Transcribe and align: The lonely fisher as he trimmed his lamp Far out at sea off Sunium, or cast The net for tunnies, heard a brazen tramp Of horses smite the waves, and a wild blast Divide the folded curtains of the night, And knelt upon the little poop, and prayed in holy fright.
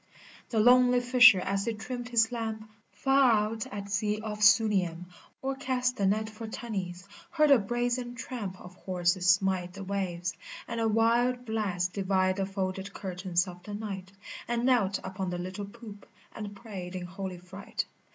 The 0.49 0.59
lonely 0.59 0.99
fisher 0.99 1.39
as 1.41 1.65
he 1.65 1.73
trimmed 1.75 2.09
his 2.09 2.31
lamp 2.31 2.67
Far 2.91 3.33
out 3.33 3.67
at 3.67 3.91
sea 3.91 4.19
off 4.19 4.39
Sunium, 4.41 5.05
or 5.43 5.55
cast 5.55 5.95
The 5.97 6.07
net 6.07 6.27
for 6.27 6.47
tunnies, 6.47 7.07
heard 7.29 7.51
a 7.51 7.59
brazen 7.59 8.15
tramp 8.15 8.59
Of 8.59 8.73
horses 8.73 9.29
smite 9.29 9.73
the 9.73 9.83
waves, 9.83 10.33
and 10.67 10.79
a 10.79 10.87
wild 10.87 11.45
blast 11.45 11.93
Divide 11.93 12.37
the 12.37 12.47
folded 12.47 12.93
curtains 12.95 13.47
of 13.47 13.61
the 13.61 13.75
night, 13.75 14.11
And 14.47 14.65
knelt 14.65 14.99
upon 15.03 15.29
the 15.29 15.37
little 15.37 15.65
poop, 15.65 16.09
and 16.33 16.55
prayed 16.55 16.95
in 16.95 17.05
holy 17.05 17.37
fright. 17.37 17.85